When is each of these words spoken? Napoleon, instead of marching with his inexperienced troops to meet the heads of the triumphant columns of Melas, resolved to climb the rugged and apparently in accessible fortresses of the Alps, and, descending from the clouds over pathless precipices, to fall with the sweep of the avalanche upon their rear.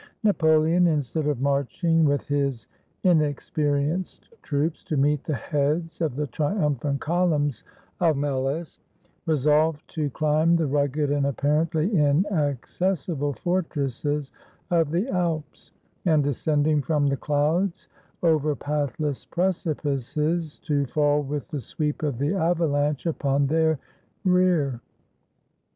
Napoleon, 0.23 0.87
instead 0.87 1.27
of 1.27 1.41
marching 1.41 2.05
with 2.05 2.25
his 2.27 2.67
inexperienced 3.03 4.29
troops 4.41 4.83
to 4.85 4.97
meet 4.97 5.23
the 5.23 5.35
heads 5.35 6.01
of 6.01 6.15
the 6.15 6.25
triumphant 6.25 6.99
columns 6.99 7.63
of 7.99 8.17
Melas, 8.17 8.79
resolved 9.27 9.87
to 9.89 10.09
climb 10.09 10.55
the 10.55 10.65
rugged 10.65 11.11
and 11.11 11.27
apparently 11.27 11.95
in 11.95 12.25
accessible 12.33 13.33
fortresses 13.33 14.31
of 14.71 14.89
the 14.89 15.07
Alps, 15.09 15.71
and, 16.03 16.23
descending 16.23 16.81
from 16.81 17.05
the 17.05 17.15
clouds 17.15 17.87
over 18.23 18.55
pathless 18.55 19.23
precipices, 19.25 20.57
to 20.63 20.87
fall 20.87 21.21
with 21.21 21.47
the 21.49 21.61
sweep 21.61 22.01
of 22.01 22.17
the 22.17 22.33
avalanche 22.33 23.05
upon 23.05 23.45
their 23.45 23.77
rear. 24.25 24.81